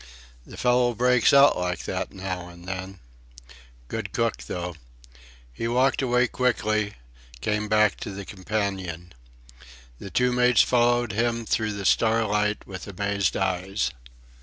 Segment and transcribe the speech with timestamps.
[0.47, 2.97] The fellow breaks out like that now and then.
[3.87, 4.73] Good cook tho'."
[5.53, 6.95] He walked away quickly,
[7.39, 9.13] came back to the companion.
[9.99, 13.91] The two mates followed him through the starlight with amazed eyes.